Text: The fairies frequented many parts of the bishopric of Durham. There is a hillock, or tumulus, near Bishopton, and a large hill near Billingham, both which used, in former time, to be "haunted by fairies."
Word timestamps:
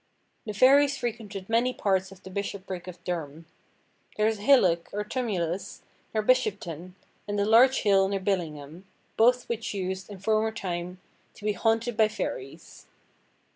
The 0.47 0.53
fairies 0.53 0.97
frequented 0.97 1.47
many 1.47 1.75
parts 1.75 2.11
of 2.11 2.23
the 2.23 2.31
bishopric 2.31 2.87
of 2.87 3.03
Durham. 3.03 3.45
There 4.17 4.25
is 4.25 4.39
a 4.39 4.41
hillock, 4.41 4.89
or 4.91 5.03
tumulus, 5.03 5.83
near 6.11 6.23
Bishopton, 6.23 6.95
and 7.27 7.39
a 7.39 7.45
large 7.45 7.81
hill 7.81 8.09
near 8.09 8.19
Billingham, 8.19 8.85
both 9.15 9.47
which 9.47 9.75
used, 9.75 10.09
in 10.09 10.17
former 10.17 10.51
time, 10.51 10.99
to 11.35 11.45
be 11.45 11.51
"haunted 11.53 11.97
by 11.97 12.07
fairies." 12.07 12.87